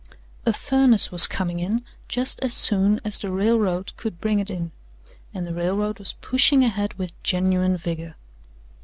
A 0.47 0.51
furnace 0.51 1.11
was 1.11 1.27
coming 1.27 1.59
in 1.59 1.85
just 2.07 2.39
as 2.39 2.55
soon 2.55 2.99
as 3.05 3.19
the 3.19 3.29
railroad 3.29 3.95
could 3.97 4.19
bring 4.19 4.39
it 4.39 4.49
in, 4.49 4.71
and 5.31 5.45
the 5.45 5.53
railroad 5.53 5.99
was 5.99 6.13
pushing 6.21 6.63
ahead 6.63 6.95
with 6.95 7.21
genuine 7.21 7.77
vigor. 7.77 8.15